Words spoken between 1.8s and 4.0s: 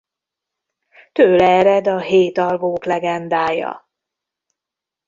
a hét alvók legendája.